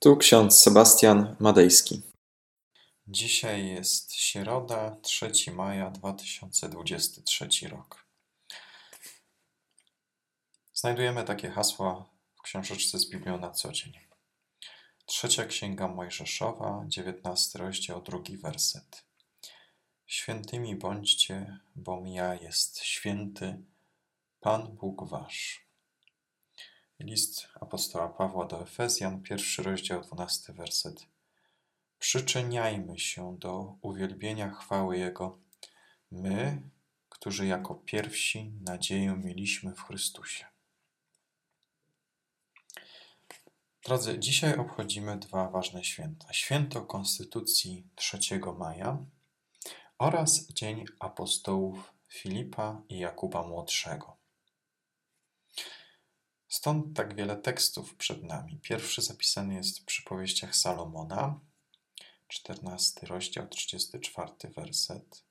Tu 0.00 0.16
ksiądz 0.16 0.60
Sebastian 0.60 1.36
Madejski. 1.40 2.02
Dzisiaj 3.06 3.68
jest 3.68 4.14
środa, 4.14 4.96
3 5.02 5.32
maja 5.52 5.90
2023 5.90 7.68
rok. 7.68 8.04
Znajdujemy 10.74 11.24
takie 11.24 11.50
hasła 11.50 12.10
w 12.34 12.42
książeczce 12.42 12.98
z 12.98 13.10
Biblią 13.10 13.38
na 13.38 13.50
co 13.50 13.72
dzień. 13.72 13.92
Trzecia 15.06 15.44
księga 15.44 15.88
Mojżeszowa, 15.88 16.84
19 16.88 17.58
rozdział, 17.58 18.02
drugi 18.02 18.36
werset. 18.36 19.04
Świętymi 20.06 20.76
bądźcie, 20.76 21.58
bom 21.76 22.06
ja 22.06 22.34
jest 22.34 22.78
święty, 22.78 23.62
Pan 24.40 24.76
Bóg 24.76 25.08
wasz. 25.08 25.67
List 27.00 27.48
apostoła 27.60 28.08
Pawła 28.08 28.46
do 28.46 28.62
Efezjan, 28.62 29.22
pierwszy 29.22 29.62
rozdział, 29.62 30.00
dwunasty 30.02 30.52
werset. 30.52 31.06
Przyczyniajmy 31.98 32.98
się 32.98 33.36
do 33.38 33.76
uwielbienia 33.82 34.50
chwały 34.50 34.98
Jego, 34.98 35.38
my, 36.10 36.62
którzy 37.08 37.46
jako 37.46 37.74
pierwsi 37.74 38.52
nadzieję 38.60 39.16
mieliśmy 39.24 39.74
w 39.74 39.80
Chrystusie. 39.80 40.44
Drodzy, 43.84 44.18
dzisiaj 44.18 44.58
obchodzimy 44.58 45.18
dwa 45.18 45.50
ważne 45.50 45.84
święta. 45.84 46.32
Święto 46.32 46.82
Konstytucji 46.82 47.86
3 47.94 48.18
maja 48.58 49.04
oraz 49.98 50.52
Dzień 50.52 50.84
Apostołów 51.00 51.94
Filipa 52.08 52.82
i 52.88 52.98
Jakuba 52.98 53.42
Młodszego. 53.42 54.17
Stąd 56.48 56.96
tak 56.96 57.14
wiele 57.14 57.36
tekstów 57.36 57.94
przed 57.94 58.22
nami. 58.22 58.58
Pierwszy 58.62 59.02
zapisany 59.02 59.54
jest 59.54 59.80
w 59.80 59.84
przypowieściach 59.84 60.56
Salomona, 60.56 61.40
14 62.28 63.06
rozdział, 63.06 63.48
34 63.48 64.32
werset. 64.56 65.24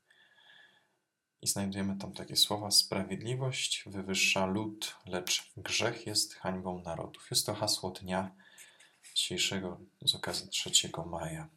I 1.42 1.48
znajdujemy 1.48 1.98
tam 1.98 2.14
takie 2.14 2.36
słowa: 2.36 2.72
Sprawiedliwość 2.72 3.84
wywyższa 3.86 4.46
lud, 4.46 4.96
lecz 5.06 5.52
grzech 5.58 6.08
jest 6.08 6.36
hańbą 6.36 6.82
narodów. 6.82 7.28
Jest 7.32 7.46
to 7.46 7.54
hasło 7.54 7.92
dnia 7.92 8.36
dzisiejszego 9.16 9.80
z 10.02 10.16
okazji 10.16 10.50
3 10.50 10.72
maja. 11.06 11.50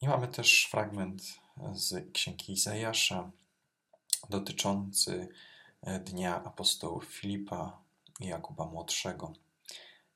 I 0.00 0.08
mamy 0.08 0.28
też 0.28 0.68
fragment 0.70 1.22
z 1.72 2.12
księgi 2.12 2.52
Izajasza 2.52 3.30
dotyczący 4.30 5.28
dnia 5.82 6.44
apostołów 6.44 7.04
Filipa 7.04 7.82
i 8.20 8.26
Jakuba 8.26 8.66
Młodszego. 8.66 9.32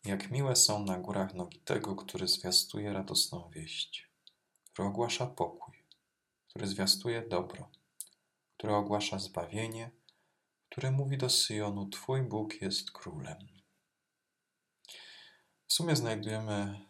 Jak 0.04 0.30
miłe 0.30 0.56
są 0.56 0.84
na 0.84 0.98
górach 0.98 1.34
nogi 1.34 1.60
tego, 1.60 1.96
który 1.96 2.28
zwiastuje 2.28 2.92
radosną 2.92 3.50
wieść, 3.50 4.10
który 4.72 4.88
ogłasza 4.88 5.26
pokój, 5.26 5.84
który 6.48 6.66
zwiastuje 6.66 7.28
dobro, 7.28 7.70
który 8.56 8.74
ogłasza 8.74 9.18
zbawienie, 9.18 9.90
który 10.70 10.90
mówi 10.90 11.18
do 11.18 11.30
Syjonu: 11.30 11.88
Twój 11.88 12.22
Bóg 12.22 12.62
jest 12.62 12.90
królem. 12.90 13.48
W 15.66 15.72
sumie 15.72 15.96
znajdujemy 15.96 16.86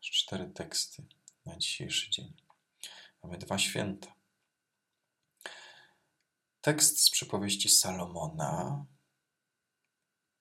cztery 0.00 0.50
teksty 0.50 1.06
na 1.46 1.56
dzisiejszy 1.56 2.10
dzień. 2.10 2.32
Mamy 3.22 3.38
dwa 3.38 3.58
święta. 3.58 4.19
Tekst 6.60 7.00
z 7.00 7.10
przypowieści 7.10 7.68
Salomona, 7.68 8.84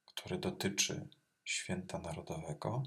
który 0.05 0.37
dotyczy 0.37 1.07
święta 1.45 1.99
narodowego, 1.99 2.83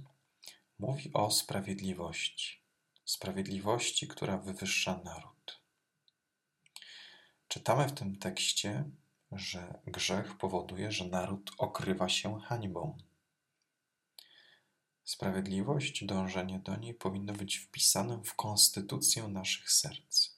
mówi 0.78 1.12
o 1.12 1.30
sprawiedliwości. 1.30 2.62
Sprawiedliwości, 3.04 4.08
która 4.08 4.38
wywyższa 4.38 5.00
naród. 5.04 5.60
Czytamy 7.48 7.88
w 7.88 7.92
tym 7.92 8.18
tekście, 8.18 8.90
że 9.32 9.80
grzech 9.86 10.38
powoduje, 10.38 10.92
że 10.92 11.04
naród 11.04 11.50
okrywa 11.58 12.08
się 12.08 12.40
hańbą. 12.40 12.98
Sprawiedliwość, 15.04 16.04
dążenie 16.04 16.58
do 16.58 16.76
niej 16.76 16.94
powinno 16.94 17.32
być 17.32 17.56
wpisane 17.56 18.22
w 18.24 18.34
konstytucję 18.34 19.28
naszych 19.28 19.72
serc. 19.72 20.31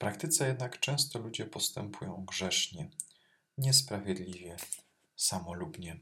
Praktyce 0.00 0.46
jednak 0.46 0.80
często 0.80 1.18
ludzie 1.18 1.46
postępują 1.46 2.24
grzesznie, 2.24 2.90
niesprawiedliwie, 3.58 4.56
samolubnie. 5.16 6.00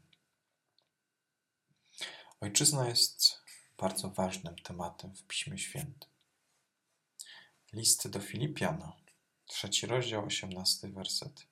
Ojczyzna 2.40 2.88
jest 2.88 3.38
bardzo 3.78 4.10
ważnym 4.10 4.56
tematem 4.56 5.14
w 5.16 5.22
Piśmie 5.22 5.58
Świętym. 5.58 6.10
List 7.72 8.08
do 8.08 8.20
Filipiana, 8.20 8.96
trzeci 9.46 9.86
rozdział, 9.86 10.26
osiemnasty 10.26 10.88
werset. 10.88 11.46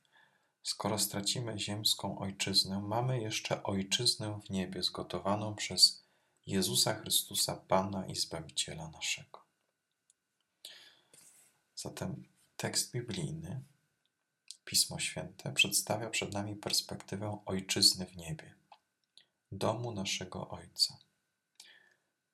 Skoro 0.63 0.99
stracimy 0.99 1.59
ziemską 1.59 2.19
ojczyznę, 2.19 2.81
mamy 2.81 3.21
jeszcze 3.21 3.63
ojczyznę 3.63 4.41
w 4.47 4.51
niebie 4.51 4.83
zgotowaną 4.83 5.55
przez 5.55 6.05
Jezusa 6.47 6.95
Chrystusa, 6.95 7.57
Pana 7.57 8.07
i 8.07 8.17
Zbawiciela 8.17 8.89
naszego. 8.89 9.41
Zatem 11.77 12.36
tekst 12.57 12.93
biblijny, 12.93 13.65
Pismo 14.65 14.99
Święte, 14.99 15.53
przedstawia 15.53 16.11
przed 16.11 16.33
nami 16.33 16.57
perspektywę 16.57 17.39
ojczyzny 17.47 18.07
w 18.07 18.17
niebie, 18.17 18.55
domu 19.53 19.93
naszego 19.93 20.49
Ojca. 20.49 20.99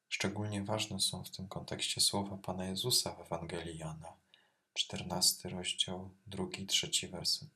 Szczególnie 0.09 0.65
ważne 0.65 1.01
są 1.01 1.25
w 1.25 1.31
tym 1.31 1.49
kontekście 1.49 2.01
słowa 2.01 2.37
Pana 2.37 2.65
Jezusa 2.65 3.15
w 3.15 3.21
Ewangelii 3.21 3.79
Jana, 3.79 4.17
14 4.73 5.49
rozdział, 5.49 6.11
drugi, 6.27 6.67
trzeci 6.67 7.09
werset. 7.09 7.51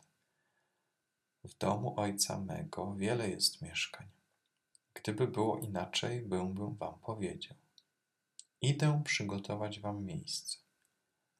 W 1.44 1.58
domu 1.58 1.94
ojca 2.00 2.38
mego 2.38 2.94
wiele 2.94 3.30
jest 3.30 3.62
mieszkań. 3.62 4.08
Gdyby 4.94 5.26
było 5.26 5.58
inaczej, 5.58 6.22
byłbym 6.22 6.74
wam 6.76 6.98
powiedział. 6.98 7.56
Idę 8.60 9.02
przygotować 9.04 9.80
wam 9.80 10.04
miejsce. 10.04 10.65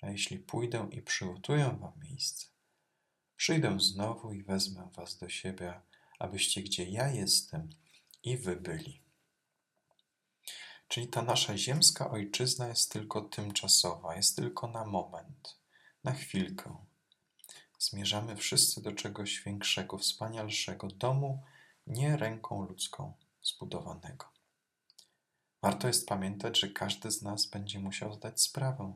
A 0.01 0.11
jeśli 0.11 0.39
pójdę 0.39 0.89
i 0.91 1.03
przygotuję 1.03 1.79
wam 1.81 1.93
miejsce, 2.03 2.47
przyjdę 3.37 3.81
znowu 3.81 4.33
i 4.33 4.43
wezmę 4.43 4.89
was 4.95 5.19
do 5.19 5.29
siebie, 5.29 5.81
abyście 6.19 6.62
gdzie 6.62 6.84
ja 6.84 7.09
jestem 7.09 7.71
i 8.23 8.37
wy 8.37 8.56
byli. 8.56 9.03
Czyli 10.89 11.09
ta 11.09 11.23
nasza 11.23 11.59
ziemska 11.59 12.11
ojczyzna 12.11 12.69
jest 12.69 12.93
tylko 12.93 13.21
tymczasowa, 13.21 14.17
jest 14.17 14.37
tylko 14.37 14.67
na 14.67 14.85
moment, 14.85 15.59
na 16.05 16.12
chwilkę 16.12 16.77
zmierzamy 17.79 18.37
wszyscy 18.37 18.83
do 18.83 18.93
czegoś 18.93 19.43
większego, 19.43 19.99
wspanialszego 19.99 20.89
domu, 20.89 21.43
nie 21.87 22.17
ręką 22.17 22.62
ludzką 22.62 23.12
zbudowanego. 23.43 24.27
Warto 25.62 25.87
jest 25.87 26.09
pamiętać, 26.09 26.61
że 26.61 26.69
każdy 26.69 27.11
z 27.11 27.23
nas 27.23 27.47
będzie 27.47 27.79
musiał 27.79 28.12
zdać 28.12 28.41
sprawę 28.41 28.95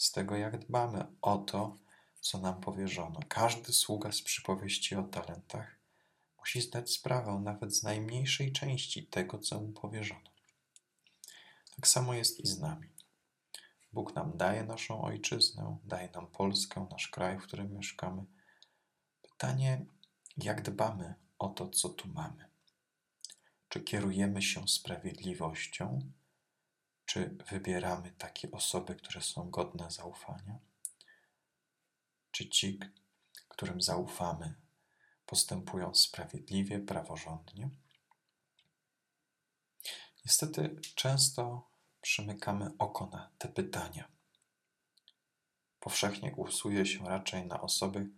z 0.00 0.12
tego, 0.12 0.36
jak 0.36 0.58
dbamy 0.58 1.06
o 1.22 1.38
to, 1.38 1.76
co 2.20 2.38
nam 2.38 2.60
powierzono. 2.60 3.20
Każdy 3.28 3.72
sługa 3.72 4.12
z 4.12 4.22
przypowieści 4.22 4.96
o 4.96 5.02
talentach 5.02 5.76
musi 6.38 6.60
zdać 6.60 6.90
sprawę 6.90 7.40
nawet 7.44 7.76
z 7.76 7.82
najmniejszej 7.82 8.52
części 8.52 9.06
tego, 9.06 9.38
co 9.38 9.60
mu 9.60 9.72
powierzono. 9.72 10.30
Tak 11.76 11.88
samo 11.88 12.14
jest 12.14 12.40
i 12.40 12.46
z 12.46 12.58
nami. 12.60 12.88
Bóg 13.92 14.14
nam 14.14 14.36
daje 14.36 14.64
naszą 14.64 15.02
ojczyznę, 15.02 15.78
daje 15.84 16.08
nam 16.14 16.26
Polskę, 16.26 16.86
nasz 16.90 17.08
kraj, 17.08 17.38
w 17.38 17.42
którym 17.42 17.72
mieszkamy. 17.72 18.24
Pytanie, 19.22 19.86
jak 20.36 20.62
dbamy 20.62 21.14
o 21.38 21.48
to, 21.48 21.68
co 21.68 21.88
tu 21.88 22.08
mamy? 22.08 22.48
Czy 23.68 23.80
kierujemy 23.80 24.42
się 24.42 24.68
sprawiedliwością? 24.68 26.12
Czy 27.10 27.36
wybieramy 27.50 28.12
takie 28.18 28.50
osoby, 28.50 28.94
które 28.94 29.20
są 29.20 29.50
godne 29.50 29.90
zaufania? 29.90 30.58
Czy 32.30 32.48
ci, 32.48 32.80
którym 33.48 33.82
zaufamy, 33.82 34.54
postępują 35.26 35.94
sprawiedliwie, 35.94 36.78
praworządnie? 36.78 37.70
Niestety 40.24 40.76
często 40.94 41.70
przymykamy 42.00 42.70
oko 42.78 43.06
na 43.06 43.30
te 43.38 43.48
pytania. 43.48 44.08
Powszechnie 45.80 46.32
głosuje 46.32 46.86
się 46.86 47.04
raczej 47.04 47.46
na 47.46 47.60
osoby, 47.60 48.10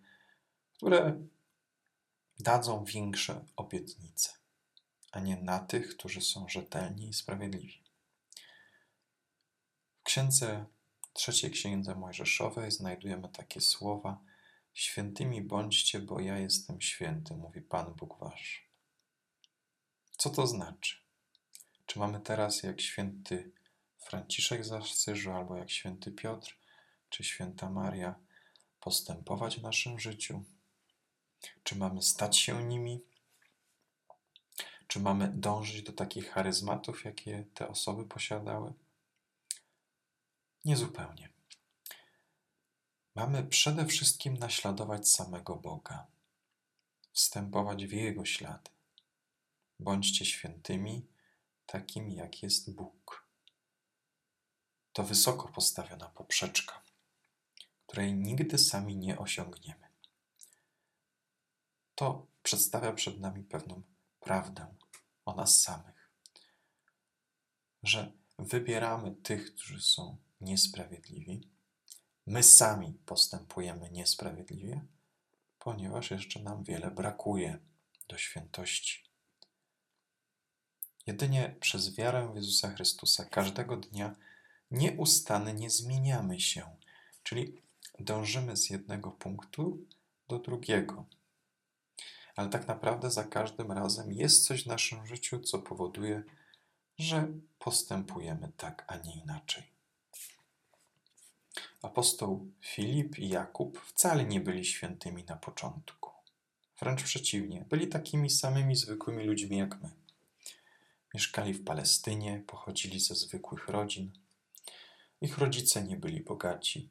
które 0.72 1.26
dadzą 2.40 2.84
większe 2.84 3.44
obietnice, 3.56 4.32
a 5.12 5.20
nie 5.20 5.36
na 5.36 5.58
tych, 5.58 5.96
którzy 5.96 6.20
są 6.20 6.48
rzetelni 6.48 7.08
i 7.08 7.14
sprawiedliwi. 7.14 7.81
W 10.02 10.04
księdze, 10.04 10.66
trzeciej 11.12 11.50
księdze 11.50 11.94
Mojżeszowej 11.94 12.70
znajdujemy 12.70 13.28
takie 13.28 13.60
słowa: 13.60 14.20
Świętymi 14.74 15.42
bądźcie, 15.42 16.00
bo 16.00 16.20
ja 16.20 16.38
jestem 16.38 16.80
święty, 16.80 17.36
mówi 17.36 17.60
Pan 17.60 17.94
Bóg 17.94 18.18
Wasz. 18.20 18.68
Co 20.16 20.30
to 20.30 20.46
znaczy? 20.46 20.96
Czy 21.86 21.98
mamy 21.98 22.20
teraz 22.20 22.62
jak 22.62 22.80
święty 22.80 23.52
Franciszek 23.98 24.64
z 24.64 24.72
Asyżu, 24.72 25.32
albo 25.32 25.56
jak 25.56 25.70
święty 25.70 26.12
Piotr, 26.12 26.58
czy 27.08 27.24
święta 27.24 27.70
Maria, 27.70 28.14
postępować 28.80 29.58
w 29.58 29.62
naszym 29.62 29.98
życiu? 29.98 30.44
Czy 31.62 31.76
mamy 31.76 32.02
stać 32.02 32.38
się 32.38 32.64
nimi? 32.64 33.00
Czy 34.86 35.00
mamy 35.00 35.28
dążyć 35.34 35.82
do 35.82 35.92
takich 35.92 36.30
charyzmatów, 36.30 37.04
jakie 37.04 37.44
te 37.54 37.68
osoby 37.68 38.04
posiadały? 38.04 38.72
Niezupełnie. 40.64 41.28
Mamy 43.14 43.44
przede 43.44 43.86
wszystkim 43.86 44.36
naśladować 44.36 45.08
samego 45.08 45.56
Boga, 45.56 46.06
wstępować 47.12 47.86
w 47.86 47.92
Jego 47.92 48.24
ślady. 48.24 48.70
Bądźcie 49.80 50.24
świętymi, 50.24 51.06
takimi 51.66 52.14
jak 52.14 52.42
jest 52.42 52.74
Bóg. 52.74 53.28
To 54.92 55.02
wysoko 55.02 55.48
postawiona 55.48 56.08
poprzeczka, 56.08 56.82
której 57.86 58.14
nigdy 58.14 58.58
sami 58.58 58.96
nie 58.96 59.18
osiągniemy. 59.18 59.88
To 61.94 62.26
przedstawia 62.42 62.92
przed 62.92 63.20
nami 63.20 63.44
pewną 63.44 63.82
prawdę 64.20 64.74
o 65.24 65.34
nas 65.34 65.60
samych, 65.60 66.10
że 67.82 68.12
wybieramy 68.38 69.14
tych, 69.14 69.54
którzy 69.54 69.82
są 69.82 70.16
niesprawiedliwi, 70.42 71.48
my 72.26 72.42
sami 72.42 72.94
postępujemy 73.06 73.90
niesprawiedliwie, 73.90 74.84
ponieważ 75.58 76.10
jeszcze 76.10 76.42
nam 76.42 76.64
wiele 76.64 76.90
brakuje 76.90 77.58
do 78.08 78.18
świętości. 78.18 79.04
Jedynie 81.06 81.56
przez 81.60 81.96
wiarę 81.96 82.28
w 82.32 82.36
Jezusa 82.36 82.70
Chrystusa 82.70 83.24
każdego 83.24 83.76
dnia 83.76 84.16
nieustannie 84.70 85.70
zmieniamy 85.70 86.40
się, 86.40 86.76
czyli 87.22 87.62
dążymy 88.00 88.56
z 88.56 88.70
jednego 88.70 89.10
punktu 89.10 89.86
do 90.28 90.38
drugiego. 90.38 91.06
Ale 92.36 92.48
tak 92.48 92.68
naprawdę 92.68 93.10
za 93.10 93.24
każdym 93.24 93.72
razem 93.72 94.12
jest 94.12 94.46
coś 94.46 94.64
w 94.64 94.66
naszym 94.66 95.06
życiu, 95.06 95.40
co 95.40 95.58
powoduje, 95.58 96.22
że 96.98 97.28
postępujemy 97.58 98.52
tak, 98.56 98.84
a 98.86 98.96
nie 98.96 99.22
inaczej. 99.22 99.71
Apostoł 101.82 102.50
Filip 102.60 103.18
i 103.18 103.28
Jakub 103.28 103.80
wcale 103.80 104.24
nie 104.24 104.40
byli 104.40 104.64
świętymi 104.64 105.24
na 105.24 105.36
początku. 105.36 106.10
Wręcz 106.80 107.02
przeciwnie, 107.02 107.64
byli 107.70 107.88
takimi 107.88 108.30
samymi 108.30 108.76
zwykłymi 108.76 109.24
ludźmi 109.24 109.56
jak 109.56 109.82
my. 109.82 109.90
Mieszkali 111.14 111.54
w 111.54 111.64
Palestynie, 111.64 112.42
pochodzili 112.46 113.00
ze 113.00 113.14
zwykłych 113.14 113.68
rodzin. 113.68 114.12
Ich 115.20 115.38
rodzice 115.38 115.84
nie 115.84 115.96
byli 115.96 116.20
bogaci. 116.20 116.88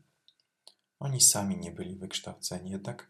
Oni 1.00 1.22
sami 1.22 1.58
nie 1.58 1.72
byli 1.72 1.96
wykształceni, 1.96 2.72
jednak 2.72 3.08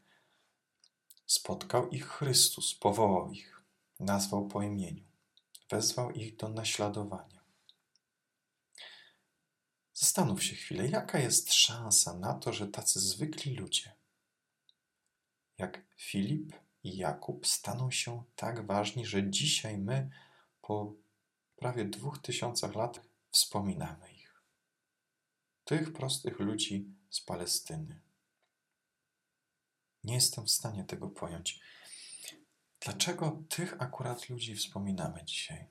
spotkał 1.26 1.90
ich 1.90 2.08
Chrystus, 2.08 2.74
powołał 2.74 3.32
ich, 3.32 3.62
nazwał 4.00 4.48
po 4.48 4.62
imieniu, 4.64 5.04
wezwał 5.70 6.12
ich 6.12 6.36
do 6.36 6.50
naśladowania. 6.50 7.41
Zastanów 10.02 10.44
się 10.44 10.56
chwilę, 10.56 10.88
jaka 10.88 11.20
jest 11.20 11.54
szansa 11.54 12.14
na 12.14 12.34
to, 12.34 12.54
że 12.54 12.68
tacy 12.68 13.00
zwykli 13.00 13.56
ludzie, 13.56 13.96
jak 15.58 15.86
Filip 15.96 16.54
i 16.84 16.98
Jakub, 16.98 17.48
staną 17.48 17.92
się 17.92 18.24
tak 18.36 18.66
ważni, 18.66 19.06
że 19.06 19.30
dzisiaj 19.30 19.78
my 19.78 20.10
po 20.62 20.94
prawie 21.56 21.86
dwóch 21.86 22.20
tysiącach 22.20 22.76
lat 22.76 23.02
wspominamy 23.32 24.14
ich. 24.14 24.44
Tych 25.64 25.94
prostych 25.94 26.40
ludzi 26.40 26.96
z 27.10 27.22
Palestyny. 27.22 28.02
Nie 30.04 30.14
jestem 30.14 30.46
w 30.46 30.52
stanie 30.52 30.84
tego 30.84 31.10
pojąć. 31.10 31.62
Dlaczego 32.80 33.44
tych 33.50 33.82
akurat 33.82 34.30
ludzi 34.30 34.56
wspominamy 34.56 35.26
dzisiaj? 35.26 35.68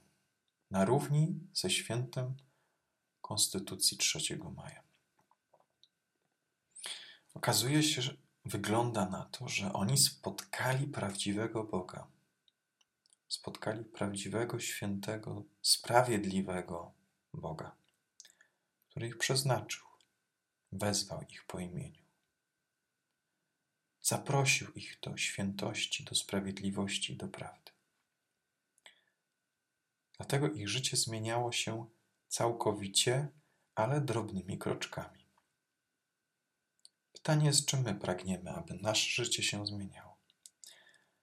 Na 0.71 0.85
równi 0.85 1.41
ze 1.53 1.71
świętem 1.71 2.37
Konstytucji 3.31 3.97
3 3.97 4.39
maja. 4.57 4.83
Okazuje 7.35 7.83
się, 7.83 8.03
że 8.03 8.17
wygląda 8.45 9.07
na 9.07 9.25
to, 9.25 9.49
że 9.49 9.73
oni 9.73 9.99
spotkali 9.99 10.87
prawdziwego 10.87 11.65
Boga 11.65 12.07
spotkali 13.29 13.85
prawdziwego, 13.85 14.61
świętego, 14.61 15.45
sprawiedliwego 15.63 16.93
Boga, 17.35 17.77
który 18.89 19.07
ich 19.07 19.19
przeznaczył, 19.19 19.87
wezwał 20.73 21.23
ich 21.23 21.45
po 21.45 21.59
imieniu. 21.61 22.03
Zaprosił 24.03 24.73
ich 24.73 25.01
do 25.01 25.17
świętości, 25.17 26.05
do 26.05 26.15
sprawiedliwości, 26.15 27.17
do 27.17 27.29
prawdy. 27.29 27.73
Dlatego 30.17 30.53
ich 30.53 30.69
życie 30.69 30.97
zmieniało 30.97 31.53
się 31.53 31.87
całkowicie, 32.31 33.29
ale 33.75 34.01
drobnymi 34.01 34.59
kroczkami. 34.59 35.27
Pytanie 37.13 37.47
jest, 37.47 37.67
czy 37.67 37.77
my 37.77 37.95
pragniemy, 37.95 38.51
aby 38.51 38.75
nasze 38.75 39.25
życie 39.25 39.43
się 39.43 39.67
zmieniało, 39.67 40.17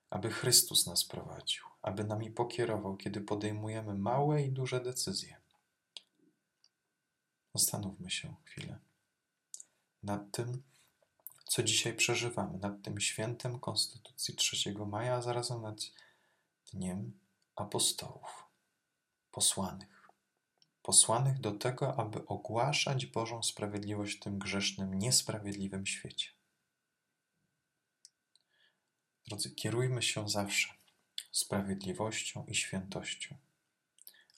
aby 0.10 0.30
Chrystus 0.32 0.86
nas 0.86 1.06
prowadził, 1.06 1.64
aby 1.82 2.04
nami 2.04 2.32
pokierował, 2.32 2.98
kiedy 2.98 3.22
podejmujemy 3.22 3.94
małe 3.96 4.44
i 4.44 4.52
duże 4.52 4.80
decyzje. 4.80 5.38
Zastanówmy 7.56 8.12
się 8.12 8.36
chwilę 8.46 8.80
nad 10.04 10.32
tym, 10.32 10.64
co 11.46 11.64
dzisiaj 11.64 11.94
przeżywamy, 11.94 12.58
nad 12.58 12.82
tym 12.82 13.00
świętem 13.00 13.60
Konstytucji 13.60 14.36
3 14.36 14.74
maja, 14.74 15.16
a 15.16 15.22
zarazem 15.22 15.62
nad 15.62 15.80
Dniem 16.74 17.20
Apostołów, 17.56 18.48
posłanych. 19.32 19.97
Posłanych 20.88 21.40
do 21.40 21.52
tego, 21.52 22.00
aby 22.00 22.26
ogłaszać 22.26 23.06
Bożą 23.06 23.44
sprawiedliwość 23.44 24.18
w 24.18 24.20
tym 24.20 24.40
grzesznym, 24.40 25.00
niesprawiedliwym 25.00 25.86
świecie. 25.86 26.30
Drodzy, 29.28 29.52
kierujmy 29.52 30.02
się 30.02 30.30
zawsze 30.30 30.74
sprawiedliwością 31.32 32.46
i 32.46 32.56
świętością. 32.56 33.38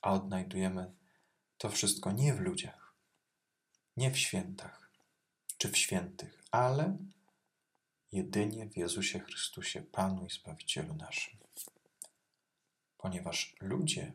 A 0.01 0.11
odnajdujemy 0.11 0.93
to 1.57 1.69
wszystko 1.69 2.11
nie 2.11 2.33
w 2.33 2.39
ludziach, 2.39 2.93
nie 3.97 4.11
w 4.11 4.19
świętach 4.19 4.91
czy 5.57 5.71
w 5.71 5.77
świętych, 5.77 6.43
ale 6.51 6.97
jedynie 8.11 8.67
w 8.67 8.77
Jezusie 8.77 9.19
Chrystusie, 9.19 9.81
Panu 9.81 10.25
i 10.25 10.29
Zbawicielu 10.29 10.95
naszym. 10.95 11.39
Ponieważ 12.97 13.55
ludzie 13.61 14.13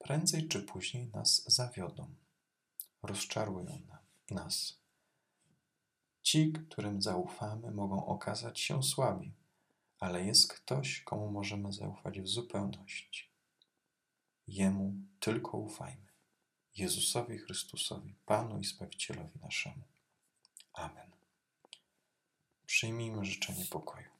prędzej 0.00 0.48
czy 0.48 0.62
później 0.62 1.06
nas 1.06 1.44
zawiodą, 1.46 2.14
rozczarują 3.02 3.80
nas. 4.30 4.80
Ci, 6.22 6.52
którym 6.52 7.02
zaufamy, 7.02 7.70
mogą 7.70 8.06
okazać 8.06 8.60
się 8.60 8.82
słabi, 8.82 9.32
ale 9.98 10.24
jest 10.24 10.52
ktoś, 10.52 11.00
komu 11.00 11.30
możemy 11.30 11.72
zaufać 11.72 12.20
w 12.20 12.28
zupełności. 12.28 13.30
Jemu 14.46 14.94
tylko 15.20 15.58
ufajmy. 15.58 16.10
Jezusowi 16.76 17.38
Chrystusowi, 17.38 18.14
Panu 18.26 18.60
i 18.60 18.64
Zbawicielowi 18.64 19.38
naszemu. 19.40 19.82
Amen. 20.72 21.10
Przyjmijmy 22.66 23.24
życzenie 23.24 23.64
pokoju. 23.64 24.19